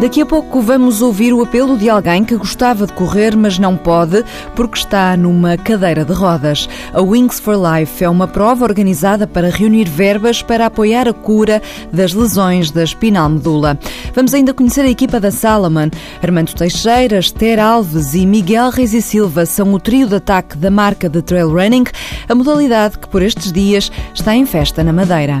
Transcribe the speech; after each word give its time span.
Daqui 0.00 0.20
a 0.22 0.26
pouco 0.26 0.60
vamos 0.60 1.02
ouvir 1.02 1.32
o 1.32 1.42
apelo 1.42 1.76
de 1.76 1.90
alguém 1.90 2.24
que 2.24 2.36
gostava 2.36 2.86
de 2.86 2.92
correr, 2.92 3.36
mas 3.36 3.58
não 3.58 3.76
pode 3.76 4.24
porque 4.54 4.78
está 4.78 5.16
numa 5.16 5.56
cadeira 5.56 6.04
de 6.04 6.12
rodas. 6.12 6.68
A 6.92 7.02
Wings 7.02 7.40
for 7.40 7.56
Life 7.56 8.04
é 8.04 8.08
uma 8.08 8.28
prova 8.28 8.64
organizada 8.64 9.26
para 9.26 9.50
reunir 9.50 9.88
verbas 9.88 10.40
para 10.40 10.66
apoiar 10.66 11.08
a 11.08 11.12
cura 11.12 11.60
das 11.92 12.14
lesões 12.14 12.70
da 12.70 12.84
espinal 12.84 13.28
medula. 13.28 13.76
Vamos 14.14 14.32
ainda 14.34 14.54
conhecer 14.54 14.82
a 14.82 14.90
equipa 14.90 15.18
da 15.18 15.32
Salomon. 15.32 15.90
Armando 16.22 16.54
Teixeira, 16.54 17.18
Esther 17.18 17.58
Alves 17.58 18.14
e 18.14 18.24
Miguel 18.24 18.70
Reis 18.70 18.94
e 18.94 19.02
Silva 19.02 19.46
são 19.46 19.74
o 19.74 19.80
trio 19.80 20.06
de 20.06 20.14
ataque 20.14 20.56
da 20.56 20.70
marca 20.70 21.08
de 21.08 21.20
trail 21.22 21.50
running, 21.50 21.86
a 22.28 22.34
modalidade 22.36 22.98
que 22.98 23.08
por 23.08 23.20
estes 23.20 23.50
dias 23.50 23.90
está 24.14 24.32
em 24.32 24.46
festa 24.46 24.84
na 24.84 24.92
Madeira. 24.92 25.40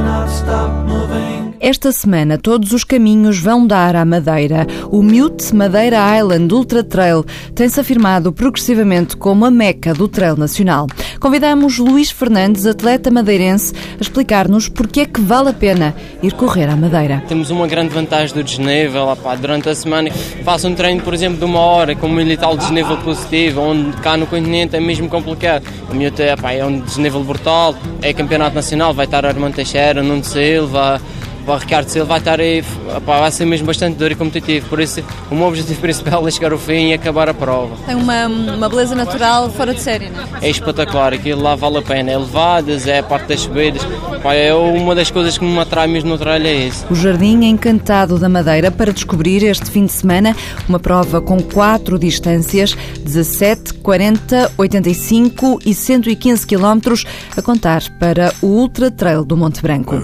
Esta 1.63 1.91
semana, 1.91 2.39
todos 2.39 2.71
os 2.71 2.83
caminhos 2.83 3.37
vão 3.37 3.67
dar 3.67 3.95
à 3.95 4.03
Madeira. 4.03 4.65
O 4.89 5.03
Mute 5.03 5.55
Madeira 5.55 6.17
Island 6.17 6.51
Ultra 6.51 6.83
Trail 6.83 7.23
tem-se 7.53 7.79
afirmado 7.79 8.33
progressivamente 8.33 9.15
como 9.15 9.45
a 9.45 9.51
meca 9.51 9.93
do 9.93 10.07
trail 10.07 10.35
nacional. 10.35 10.87
Convidamos 11.19 11.77
Luís 11.77 12.09
Fernandes, 12.09 12.65
atleta 12.65 13.11
madeirense, 13.11 13.75
a 13.99 14.01
explicar-nos 14.01 14.69
porque 14.69 15.01
é 15.01 15.05
que 15.05 15.21
vale 15.21 15.49
a 15.49 15.53
pena 15.53 15.93
ir 16.23 16.33
correr 16.33 16.67
à 16.67 16.75
Madeira. 16.75 17.23
Temos 17.27 17.51
uma 17.51 17.67
grande 17.67 17.93
vantagem 17.93 18.35
do 18.35 18.43
desnível. 18.43 19.15
Durante 19.39 19.69
a 19.69 19.75
semana 19.75 20.09
faço 20.43 20.67
um 20.67 20.73
treino, 20.73 21.03
por 21.03 21.13
exemplo, 21.13 21.37
de 21.37 21.45
uma 21.45 21.59
hora 21.59 21.95
com 21.95 22.07
um 22.07 22.35
tal 22.37 22.57
desnível 22.57 22.97
positivo, 22.97 23.61
onde 23.61 23.95
cá 23.97 24.17
no 24.17 24.25
continente 24.25 24.75
é 24.75 24.79
mesmo 24.79 25.07
complicado. 25.07 25.63
O 25.91 25.93
Mute 25.93 26.23
é, 26.23 26.35
é 26.57 26.65
um 26.65 26.79
desnível 26.79 27.23
brutal, 27.23 27.75
é 28.01 28.11
campeonato 28.13 28.55
nacional, 28.55 28.95
vai 28.95 29.05
estar 29.05 29.23
Armando 29.27 29.53
Teixeira, 29.53 30.01
Nuno 30.01 30.23
Silva, 30.23 30.99
o 31.47 31.57
Ricardo 31.57 31.89
Silva 31.89 32.07
vai 32.07 32.19
estar 32.19 32.39
aí, 32.39 32.63
opa, 32.95 33.19
vai 33.19 33.31
ser 33.31 33.45
mesmo 33.45 33.67
bastante 33.67 33.97
duro 33.97 34.13
e 34.13 34.15
competitivo. 34.15 34.67
Por 34.69 34.79
isso, 34.79 35.03
o 35.29 35.35
meu 35.35 35.47
objetivo 35.47 35.79
principal 35.81 36.27
é 36.27 36.31
chegar 36.31 36.51
ao 36.51 36.57
fim 36.57 36.89
e 36.89 36.93
acabar 36.93 37.29
a 37.29 37.33
prova. 37.33 37.75
Tem 37.85 37.95
uma, 37.95 38.27
uma 38.27 38.69
beleza 38.69 38.95
natural 38.95 39.49
fora 39.49 39.73
de 39.73 39.81
série, 39.81 40.09
não 40.09 40.21
é? 40.21 40.47
É 40.47 40.49
espetacular, 40.49 41.13
aquilo 41.13 41.41
lá 41.41 41.55
vale 41.55 41.77
a 41.77 41.81
pena. 41.81 42.11
É 42.11 42.17
levadas, 42.17 42.87
é 42.87 42.99
a 42.99 43.03
parte 43.03 43.27
das 43.27 43.41
subidas. 43.41 43.81
Opa, 43.83 44.33
é 44.33 44.53
uma 44.53 44.95
das 44.95 45.09
coisas 45.09 45.37
que 45.37 45.43
me 45.43 45.59
atrai 45.59 45.87
mesmo 45.87 46.09
no 46.09 46.17
trailho 46.17 46.47
é 46.47 46.53
isso. 46.53 46.85
O 46.89 46.95
Jardim 46.95 47.43
Encantado 47.45 48.17
da 48.19 48.29
Madeira 48.29 48.71
para 48.71 48.93
descobrir 48.93 49.43
este 49.43 49.69
fim 49.69 49.85
de 49.85 49.91
semana 49.91 50.35
uma 50.67 50.79
prova 50.79 51.21
com 51.21 51.41
quatro 51.41 51.97
distâncias: 51.97 52.75
17, 53.03 53.75
40, 53.75 54.51
85 54.57 55.59
e 55.65 55.73
115 55.73 56.45
quilómetros 56.45 57.05
a 57.35 57.41
contar 57.41 57.81
para 57.99 58.33
o 58.41 58.47
Ultra 58.47 58.91
Trail 58.91 59.25
do 59.25 59.35
Monte 59.35 59.61
Branco. 59.61 59.95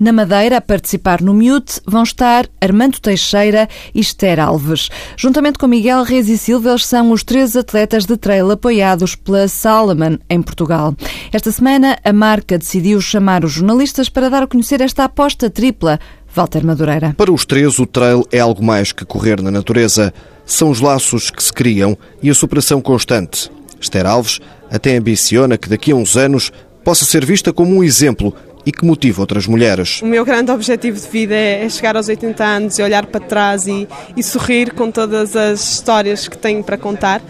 Na 0.00 0.14
Madeira, 0.14 0.56
a 0.56 0.60
participar 0.62 1.20
no 1.20 1.34
Mute, 1.34 1.78
vão 1.86 2.02
estar 2.02 2.48
Armando 2.58 2.98
Teixeira 2.98 3.68
e 3.94 4.00
Esther 4.00 4.40
Alves. 4.40 4.88
Juntamente 5.14 5.58
com 5.58 5.66
Miguel 5.66 6.02
Reis 6.04 6.26
e 6.30 6.38
Silva, 6.38 6.70
eles 6.70 6.86
são 6.86 7.12
os 7.12 7.22
três 7.22 7.54
atletas 7.54 8.06
de 8.06 8.16
trail 8.16 8.50
apoiados 8.50 9.14
pela 9.14 9.46
Salomon, 9.46 10.16
em 10.30 10.40
Portugal. 10.40 10.96
Esta 11.30 11.52
semana, 11.52 11.98
a 12.02 12.14
marca 12.14 12.56
decidiu 12.56 12.98
chamar 13.02 13.44
os 13.44 13.52
jornalistas 13.52 14.08
para 14.08 14.30
dar 14.30 14.44
a 14.44 14.46
conhecer 14.46 14.80
esta 14.80 15.04
aposta 15.04 15.50
tripla. 15.50 16.00
Walter 16.34 16.64
Madureira. 16.64 17.14
Para 17.14 17.30
os 17.30 17.44
três, 17.44 17.78
o 17.78 17.84
trail 17.84 18.26
é 18.32 18.38
algo 18.38 18.64
mais 18.64 18.92
que 18.92 19.04
correr 19.04 19.42
na 19.42 19.50
natureza. 19.50 20.14
São 20.46 20.70
os 20.70 20.80
laços 20.80 21.30
que 21.30 21.42
se 21.42 21.52
criam 21.52 21.94
e 22.22 22.30
a 22.30 22.34
superação 22.34 22.80
constante. 22.80 23.50
Esther 23.78 24.06
Alves 24.06 24.40
até 24.70 24.96
ambiciona 24.96 25.58
que 25.58 25.68
daqui 25.68 25.92
a 25.92 25.94
uns 25.94 26.16
anos 26.16 26.50
possa 26.82 27.04
ser 27.04 27.26
vista 27.26 27.52
como 27.52 27.76
um 27.76 27.84
exemplo 27.84 28.34
e 28.64 28.72
que 28.72 28.84
motiva 28.84 29.20
outras 29.20 29.46
mulheres. 29.46 30.00
O 30.02 30.06
meu 30.06 30.24
grande 30.24 30.50
objetivo 30.50 30.98
de 30.98 31.08
vida 31.08 31.34
é, 31.34 31.64
é 31.64 31.68
chegar 31.68 31.96
aos 31.96 32.08
80 32.08 32.44
anos 32.44 32.78
e 32.78 32.82
olhar 32.82 33.06
para 33.06 33.20
trás 33.20 33.66
e, 33.66 33.88
e 34.16 34.22
sorrir 34.22 34.72
com 34.72 34.90
todas 34.90 35.36
as 35.36 35.72
histórias 35.72 36.28
que 36.28 36.36
tenho 36.36 36.62
para 36.62 36.76
contar 36.76 37.22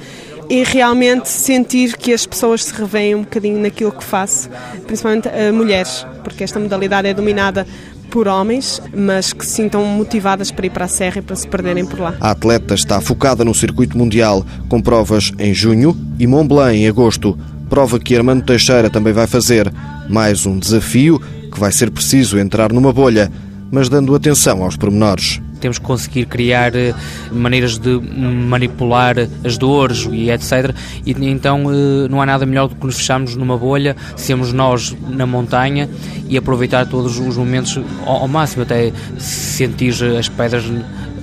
e 0.49 0.65
realmente 0.65 1.29
sentir 1.29 1.97
que 1.97 2.13
as 2.13 2.27
pessoas 2.27 2.65
se 2.65 2.75
revêem 2.75 3.15
um 3.15 3.21
bocadinho 3.21 3.61
naquilo 3.61 3.93
que 3.93 4.03
faço, 4.03 4.51
principalmente 4.85 5.29
uh, 5.29 5.55
mulheres, 5.55 6.05
porque 6.25 6.43
esta 6.43 6.59
modalidade 6.59 7.07
é 7.07 7.15
dominada 7.15 7.65
por 8.11 8.27
homens, 8.27 8.83
mas 8.93 9.33
que 9.33 9.47
se 9.47 9.53
sintam 9.53 9.85
motivadas 9.85 10.51
para 10.51 10.67
ir 10.67 10.71
para 10.71 10.87
a 10.87 10.89
serra 10.89 11.19
e 11.19 11.23
para 11.23 11.37
se 11.37 11.47
perderem 11.47 11.87
por 11.87 12.01
lá. 12.01 12.15
A 12.21 12.33
atleta 12.33 12.75
está 12.75 13.01
focada 13.01 13.45
no 13.45 13.55
circuito 13.55 13.97
mundial, 13.97 14.45
com 14.69 14.83
provas 14.83 15.33
em 15.39 15.55
junho 15.55 15.97
e 16.19 16.27
Mont 16.27 16.49
Blanc 16.49 16.77
em 16.77 16.89
agosto 16.89 17.39
prova 17.71 18.01
que 18.01 18.17
Armando 18.17 18.45
Teixeira 18.45 18.91
também 18.91 19.13
vai 19.13 19.29
fazer. 19.29 19.73
Mais 20.09 20.45
um 20.45 20.59
desafio 20.59 21.21
que 21.21 21.59
vai 21.59 21.71
ser 21.71 21.89
preciso 21.93 22.37
entrar 22.37 22.73
numa 22.73 22.93
bolha, 22.93 23.31
mas 23.71 23.89
dando 23.89 24.13
atenção 24.13 24.65
aos 24.65 24.77
pormenores 24.77 25.41
temos 25.61 25.79
que 25.79 25.85
conseguir 25.85 26.25
criar 26.25 26.75
eh, 26.75 26.95
maneiras 27.31 27.77
de 27.77 28.01
manipular 28.01 29.15
as 29.45 29.59
dores 29.59 30.09
e 30.11 30.31
etc. 30.31 30.75
E 31.05 31.13
então 31.29 31.65
eh, 31.71 32.09
não 32.09 32.21
há 32.23 32.25
nada 32.25 32.47
melhor 32.47 32.67
do 32.67 32.75
que 32.75 32.87
nos 32.87 32.97
fecharmos 32.97 33.37
numa 33.37 33.59
bolha, 33.59 33.95
sermos 34.17 34.55
nós 34.55 34.97
na 35.07 35.27
montanha 35.27 35.87
e 36.29 36.39
aproveitar 36.39 36.87
todos 36.87 37.19
os 37.19 37.37
momentos 37.37 37.79
ao, 38.07 38.27
máximo, 38.27 38.63
até 38.63 38.91
sentir 39.19 39.93
as 40.19 40.31
pedras 40.31 40.65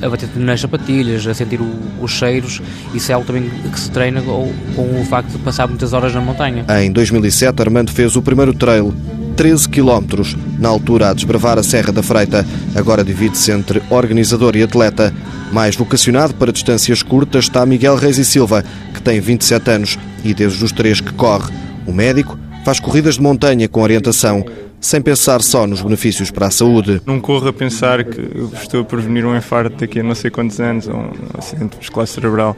a 0.01 0.09
bater 0.09 0.29
nas 0.35 0.61
sapatilhas, 0.61 1.25
a 1.27 1.33
sentir 1.33 1.59
o, 1.61 1.69
os 2.01 2.11
cheiros. 2.11 2.61
Isso 2.93 3.11
é 3.11 3.15
algo 3.15 3.25
também 3.25 3.49
que 3.49 3.79
se 3.79 3.91
treina 3.91 4.21
com, 4.21 4.51
com 4.75 5.01
o 5.01 5.05
facto 5.05 5.31
de 5.31 5.37
passar 5.39 5.67
muitas 5.67 5.93
horas 5.93 6.13
na 6.13 6.21
montanha. 6.21 6.65
Em 6.81 6.91
2007, 6.91 7.61
Armando 7.61 7.91
fez 7.91 8.15
o 8.15 8.21
primeiro 8.21 8.53
trail 8.53 8.93
13 9.35 9.69
quilómetros, 9.69 10.35
na 10.57 10.67
altura 10.67 11.09
a 11.09 11.13
desbravar 11.13 11.59
a 11.59 11.63
Serra 11.63 11.93
da 11.93 12.01
Freita. 12.01 12.45
Agora 12.75 13.03
divide-se 13.03 13.51
entre 13.51 13.81
organizador 13.89 14.55
e 14.55 14.63
atleta. 14.63 15.13
Mais 15.51 15.75
vocacionado 15.75 16.33
para 16.33 16.51
distâncias 16.51 17.03
curtas 17.03 17.45
está 17.45 17.65
Miguel 17.65 17.95
Reis 17.95 18.17
e 18.17 18.25
Silva, 18.25 18.65
que 18.93 19.01
tem 19.01 19.19
27 19.19 19.69
anos 19.69 19.99
e 20.23 20.33
desde 20.33 20.63
os 20.65 20.71
três 20.71 20.99
que 20.99 21.13
corre. 21.13 21.53
O 21.85 21.93
médico 21.93 22.37
faz 22.65 22.79
corridas 22.79 23.15
de 23.15 23.21
montanha 23.21 23.67
com 23.69 23.81
orientação 23.81 24.43
sem 24.79 25.01
pensar 25.01 25.41
só 25.41 25.65
nos 25.65 25.81
benefícios 25.81 26.31
para 26.31 26.47
a 26.47 26.51
saúde. 26.51 27.01
Não 27.05 27.19
corro 27.19 27.47
a 27.47 27.53
pensar 27.53 28.03
que 28.03 28.21
estou 28.61 28.81
a 28.81 28.85
prevenir 28.85 29.25
um 29.25 29.35
infarto 29.35 29.77
daqui 29.77 29.99
a 29.99 30.03
não 30.03 30.15
sei 30.15 30.29
quantos 30.29 30.59
anos 30.59 30.87
ou 30.87 30.95
um 30.95 31.11
acidente 31.37 31.77
muscular 31.77 32.07
cerebral. 32.07 32.55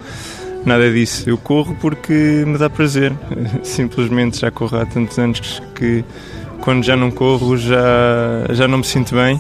Nada 0.66 0.91
disso. 0.91 1.30
Eu 1.30 1.38
corro 1.38 1.75
porque 1.80 2.44
me 2.46 2.57
dá 2.57 2.69
prazer. 2.69 3.13
Simplesmente 3.63 4.40
já 4.40 4.52
corro 4.52 4.78
há 4.78 4.85
tantos 4.85 5.18
anos 5.18 5.62
que 5.74 6.03
quando 6.62 6.84
já 6.84 6.96
não 6.96 7.09
corro 7.09 7.57
já, 7.57 8.46
já 8.51 8.68
não 8.68 8.80
me 8.80 8.84
sinto 8.84 9.16
bem 9.16 9.40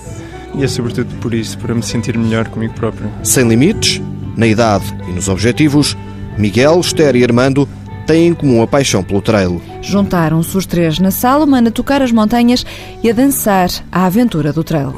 e 0.55 0.63
é 0.63 0.67
sobretudo 0.67 1.13
por 1.19 1.33
isso, 1.33 1.57
para 1.57 1.75
me 1.75 1.83
sentir 1.83 2.17
melhor 2.17 2.47
comigo 2.47 2.73
próprio. 2.73 3.11
Sem 3.23 3.47
limites, 3.47 4.01
na 4.35 4.47
idade 4.47 4.85
e 5.07 5.11
nos 5.11 5.27
objetivos, 5.27 5.95
Miguel, 6.37 6.79
Esther 6.79 7.15
e 7.15 7.23
Armando 7.23 7.67
têm 8.09 8.29
em 8.29 8.33
comum 8.33 8.63
a 8.63 8.65
paixão 8.65 9.03
pelo 9.03 9.21
trail. 9.21 9.61
Juntaram-se 9.83 10.57
os 10.57 10.65
três 10.65 10.97
na 10.97 11.11
Salomon 11.11 11.67
a 11.67 11.69
tocar 11.69 12.01
as 12.01 12.11
montanhas 12.11 12.65
e 13.03 13.09
a 13.11 13.13
dançar 13.13 13.69
a 13.91 14.07
aventura 14.07 14.51
do 14.51 14.63
trail. 14.63 14.95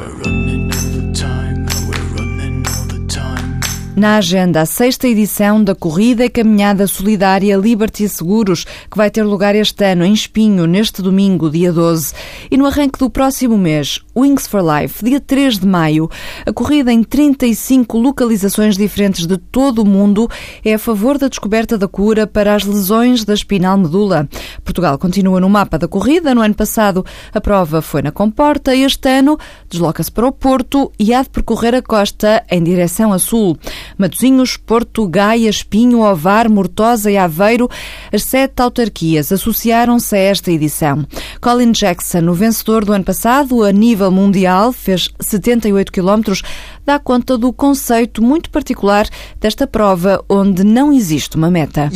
Na 3.93 4.15
agenda, 4.15 4.61
a 4.61 4.65
sexta 4.65 5.05
edição 5.05 5.61
da 5.61 5.75
Corrida 5.75 6.23
e 6.23 6.29
Caminhada 6.29 6.87
Solidária 6.87 7.57
Liberty 7.57 8.07
Seguros, 8.07 8.63
que 8.89 8.97
vai 8.97 9.11
ter 9.11 9.21
lugar 9.23 9.53
este 9.53 9.83
ano 9.83 10.05
em 10.05 10.13
Espinho, 10.13 10.65
neste 10.65 11.01
domingo, 11.01 11.49
dia 11.49 11.73
12. 11.73 12.13
E 12.49 12.57
no 12.57 12.65
arranque 12.65 12.97
do 12.97 13.09
próximo 13.09 13.57
mês, 13.57 13.99
Wings 14.15 14.47
for 14.47 14.61
Life, 14.61 15.03
dia 15.03 15.19
3 15.19 15.59
de 15.59 15.67
maio. 15.67 16.09
A 16.45 16.53
corrida 16.53 16.91
em 16.91 17.03
35 17.03 17.97
localizações 17.97 18.77
diferentes 18.77 19.27
de 19.27 19.37
todo 19.37 19.81
o 19.81 19.85
mundo 19.85 20.27
é 20.63 20.73
a 20.73 20.79
favor 20.79 21.17
da 21.17 21.27
descoberta 21.27 21.77
da 21.77 21.87
cura 21.87 22.25
para 22.25 22.55
as 22.55 22.63
lesões 22.63 23.25
da 23.25 23.33
espinal 23.33 23.77
medula. 23.77 24.27
Portugal 24.63 24.97
continua 24.97 25.41
no 25.41 25.49
mapa 25.49 25.77
da 25.77 25.87
corrida. 25.87 26.33
No 26.33 26.41
ano 26.41 26.55
passado, 26.55 27.05
a 27.33 27.41
prova 27.41 27.81
foi 27.81 28.01
na 28.01 28.11
Comporta. 28.11 28.73
Este 28.73 29.09
ano, 29.09 29.37
desloca-se 29.69 30.11
para 30.11 30.27
o 30.27 30.31
Porto 30.31 30.91
e 30.97 31.13
há 31.13 31.21
de 31.21 31.29
percorrer 31.29 31.75
a 31.75 31.81
costa 31.81 32.41
em 32.49 32.63
direção 32.63 33.11
a 33.11 33.19
sul. 33.19 33.57
Matosinhos, 33.97 34.57
Porto, 34.57 35.07
Gaia, 35.07 35.49
Espinho, 35.49 36.01
Ovar, 36.01 36.49
Mortosa 36.49 37.11
e 37.11 37.17
Aveiro, 37.17 37.69
as 38.11 38.23
sete 38.23 38.61
autarquias 38.61 39.31
associaram-se 39.31 40.15
a 40.15 40.19
esta 40.19 40.51
edição. 40.51 41.05
Colin 41.39 41.71
Jackson, 41.71 42.29
o 42.29 42.33
vencedor 42.33 42.85
do 42.85 42.93
ano 42.93 43.03
passado, 43.03 43.63
a 43.63 43.71
nível 43.71 44.11
mundial, 44.11 44.71
fez 44.71 45.09
78 45.19 45.91
quilómetros, 45.91 46.41
dá 46.85 46.99
conta 46.99 47.37
do 47.37 47.51
conceito 47.53 48.23
muito 48.23 48.49
particular 48.49 49.07
desta 49.39 49.67
prova, 49.67 50.23
onde 50.29 50.63
não 50.63 50.91
existe 50.91 51.35
uma 51.35 51.49
meta. 51.49 51.89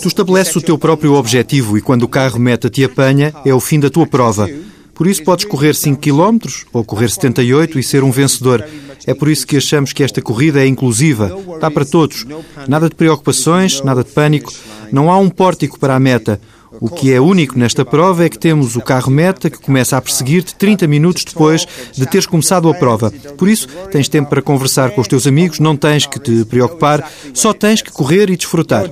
Tu 0.00 0.08
estabeleces 0.08 0.56
o 0.56 0.60
teu 0.60 0.78
próprio 0.78 1.14
objetivo 1.14 1.76
e 1.76 1.80
quando 1.80 2.04
o 2.04 2.08
carro 2.08 2.38
meta 2.38 2.70
te 2.70 2.84
apanha, 2.84 3.32
é 3.44 3.54
o 3.54 3.60
fim 3.60 3.80
da 3.80 3.90
tua 3.90 4.06
prova. 4.06 4.48
Por 4.94 5.06
isso 5.06 5.24
podes 5.24 5.46
correr 5.46 5.74
5 5.74 5.98
km 5.98 6.38
ou 6.74 6.84
correr 6.84 7.08
78 7.08 7.78
e 7.78 7.82
ser 7.82 8.04
um 8.04 8.10
vencedor. 8.10 8.62
É 9.06 9.14
por 9.14 9.28
isso 9.28 9.46
que 9.46 9.56
achamos 9.56 9.92
que 9.92 10.02
esta 10.02 10.20
corrida 10.20 10.60
é 10.60 10.66
inclusiva, 10.66 11.32
dá 11.60 11.70
para 11.70 11.84
todos. 11.84 12.26
Nada 12.68 12.88
de 12.88 12.94
preocupações, 12.94 13.82
nada 13.82 14.04
de 14.04 14.10
pânico. 14.10 14.52
Não 14.92 15.10
há 15.10 15.18
um 15.18 15.28
pórtico 15.28 15.78
para 15.78 15.94
a 15.94 16.00
meta. 16.00 16.40
O 16.80 16.88
que 16.88 17.12
é 17.12 17.20
único 17.20 17.58
nesta 17.58 17.84
prova 17.84 18.24
é 18.24 18.28
que 18.28 18.38
temos 18.38 18.76
o 18.76 18.80
carro-meta 18.80 19.50
que 19.50 19.58
começa 19.58 19.96
a 19.96 20.00
perseguir-te 20.00 20.54
30 20.54 20.86
minutos 20.86 21.24
depois 21.24 21.66
de 21.92 22.06
teres 22.06 22.26
começado 22.26 22.68
a 22.68 22.74
prova. 22.74 23.10
Por 23.36 23.48
isso, 23.48 23.66
tens 23.90 24.08
tempo 24.08 24.30
para 24.30 24.40
conversar 24.40 24.90
com 24.92 25.00
os 25.00 25.08
teus 25.08 25.26
amigos, 25.26 25.58
não 25.58 25.76
tens 25.76 26.06
que 26.06 26.20
te 26.20 26.44
preocupar, 26.44 27.10
só 27.34 27.52
tens 27.52 27.82
que 27.82 27.90
correr 27.90 28.30
e 28.30 28.36
desfrutar. 28.36 28.88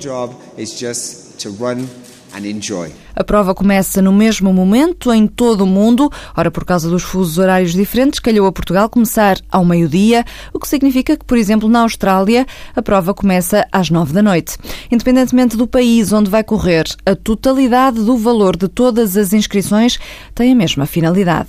A 3.19 3.25
prova 3.25 3.53
começa 3.53 4.01
no 4.01 4.13
mesmo 4.13 4.55
momento 4.55 5.13
em 5.13 5.27
todo 5.27 5.63
o 5.63 5.67
mundo. 5.67 6.09
Ora, 6.37 6.53
por 6.53 6.65
causa 6.65 6.89
dos 6.89 7.03
fusos 7.03 7.37
horários 7.37 7.73
diferentes, 7.73 8.21
calhou 8.21 8.47
a 8.47 8.53
Portugal 8.53 8.89
começar 8.89 9.39
ao 9.51 9.65
meio-dia, 9.65 10.25
o 10.53 10.61
que 10.61 10.69
significa 10.69 11.17
que, 11.17 11.25
por 11.25 11.37
exemplo, 11.37 11.69
na 11.69 11.81
Austrália, 11.81 12.47
a 12.77 12.81
prova 12.81 13.13
começa 13.13 13.67
às 13.73 13.91
nove 13.91 14.13
da 14.13 14.23
noite. 14.23 14.57
Independentemente 14.89 15.57
do 15.57 15.67
país 15.67 16.13
onde 16.13 16.31
vai 16.31 16.45
correr, 16.45 16.85
a 17.05 17.17
totalidade 17.17 18.01
do 18.05 18.17
valor 18.17 18.57
de 18.57 18.69
todas 18.69 19.17
as 19.17 19.33
inscrições 19.33 19.99
tem 20.33 20.53
a 20.53 20.55
mesma 20.55 20.87
finalidade. 20.87 21.49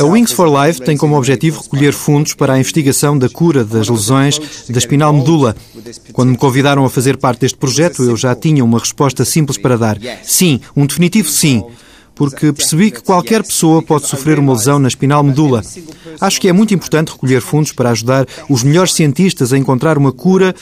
A 0.00 0.04
Wings 0.06 0.32
for 0.32 0.48
Life 0.64 0.80
tem 0.80 0.96
como 0.96 1.14
objetivo 1.14 1.60
recolher 1.60 1.92
fundos 1.92 2.32
para 2.32 2.54
a 2.54 2.58
investigação 2.58 3.18
da 3.18 3.28
cura 3.28 3.66
das 3.66 3.86
lesões 3.86 4.40
da 4.66 4.78
espinal 4.78 5.12
medula. 5.12 5.54
Quando 6.14 6.30
me 6.30 6.38
convidaram 6.38 6.86
a 6.86 6.88
fazer 6.88 7.18
parte 7.18 7.40
deste 7.40 7.58
projeto, 7.58 8.02
eu 8.02 8.16
já 8.16 8.34
tinha 8.34 8.64
uma 8.64 8.78
resposta 8.78 9.26
simples 9.26 9.58
para 9.58 9.76
dar. 9.76 9.89
Sim, 10.22 10.60
um 10.76 10.86
definitivo 10.86 11.28
sim 11.28 11.64
porque 12.20 12.52
percebi 12.52 12.90
que 12.90 13.02
qualquer 13.02 13.42
pessoa 13.42 13.82
pode 13.82 14.06
sofrer 14.06 14.38
uma 14.38 14.52
lesão 14.52 14.78
na 14.78 14.88
espinal 14.88 15.22
medula. 15.22 15.62
Acho 16.20 16.38
que 16.38 16.48
é 16.48 16.52
muito 16.52 16.74
importante 16.74 17.12
recolher 17.12 17.40
fundos 17.40 17.72
para 17.72 17.88
ajudar 17.92 18.26
os 18.46 18.62
melhores 18.62 18.92
cientistas 18.92 19.54
a 19.54 19.56
encontrar 19.56 19.96
uma 19.96 20.12
cura 20.12 20.54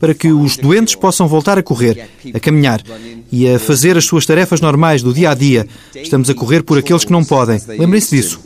para 0.00 0.12
que 0.12 0.32
os 0.32 0.56
doentes 0.56 0.96
possam 0.96 1.28
voltar 1.28 1.56
a 1.56 1.62
correr, 1.62 2.10
a 2.34 2.40
caminhar 2.40 2.82
e 3.30 3.48
a 3.48 3.60
fazer 3.60 3.96
as 3.96 4.04
suas 4.04 4.26
tarefas 4.26 4.60
normais 4.60 5.04
do 5.04 5.14
dia 5.14 5.30
a 5.30 5.34
dia. 5.34 5.68
Estamos 5.94 6.28
a 6.28 6.34
correr 6.34 6.64
por 6.64 6.78
aqueles 6.78 7.04
que 7.04 7.12
não 7.12 7.24
podem. 7.24 7.60
Lembrem-se 7.68 8.16
disso. 8.16 8.40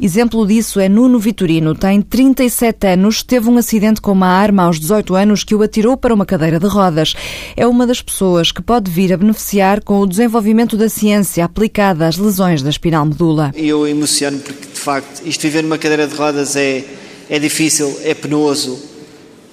Exemplo 0.00 0.46
disso 0.46 0.80
é 0.80 0.88
Nuno 0.88 1.18
Vitorino. 1.18 1.74
Tem 1.74 2.00
37 2.00 2.86
anos, 2.86 3.22
teve 3.22 3.48
um 3.48 3.58
acidente 3.58 4.00
com 4.00 4.12
uma 4.12 4.28
arma 4.28 4.64
aos 4.64 4.78
18 4.78 5.14
anos 5.14 5.44
que 5.44 5.54
o 5.54 5.62
atirou 5.62 5.96
para 5.96 6.14
uma 6.14 6.24
cadeira 6.24 6.58
de 6.58 6.66
rodas. 6.66 7.14
É 7.56 7.66
uma 7.66 7.86
das 7.86 8.00
pessoas 8.00 8.52
que 8.52 8.62
pode 8.62 8.90
vir 8.90 9.12
a 9.12 9.16
beneficiar 9.16 9.82
com 9.82 10.00
o 10.00 10.06
desenvolvimento 10.06 10.76
da 10.76 10.88
ciência 10.88 11.44
aplicada 11.44 12.06
às 12.06 12.16
lesões 12.16 12.62
da 12.62 12.70
espinal 12.70 13.04
medula. 13.04 13.52
Eu 13.54 13.86
emociono 13.86 14.38
porque, 14.38 14.66
de 14.66 14.80
facto, 14.80 15.22
isto 15.26 15.42
viver 15.42 15.62
numa 15.62 15.78
cadeira 15.78 16.06
de 16.06 16.14
rodas 16.14 16.56
é, 16.56 16.84
é 17.28 17.38
difícil, 17.38 17.98
é 18.02 18.14
penoso 18.14 18.95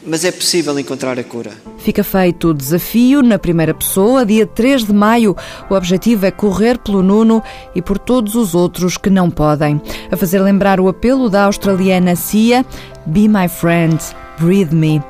mas 0.06 0.24
é 0.24 0.32
possível 0.32 0.78
encontrar 0.78 1.18
a 1.20 1.24
cura. 1.24 1.52
Fica 1.78 2.04
feito 2.04 2.50
o 2.50 2.54
desafio 2.54 3.22
na 3.22 3.38
primeira 3.38 3.74
pessoa, 3.74 4.26
dia 4.26 4.46
3 4.46 4.86
de 4.86 4.94
maio. 4.94 5.36
O 5.70 5.74
objetivo 5.74 6.26
é 6.26 6.32
correr 6.32 6.78
pelo 6.78 7.02
Nuno 7.02 7.42
e 7.76 7.82
por 7.82 7.98
todos 7.98 8.36
os 8.36 8.56
outros 8.56 8.98
que 8.98 9.10
não 9.10 9.30
podem. 9.30 9.82
A 10.12 10.18
fazer 10.18 10.40
lembrar 10.40 10.80
o 10.80 10.88
apelo 10.88 11.30
da 11.30 11.44
australiana 11.46 12.16
Cia, 12.16 12.66
Be 13.06 13.28
My 13.28 13.48
Friend, 13.48 13.98
Breathe 14.40 14.74
Me. 14.74 15.02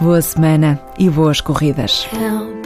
Boa 0.00 0.22
semana 0.22 0.80
e 0.98 1.08
boas 1.08 1.40
corridas. 1.40 2.06
Help, 2.12 2.62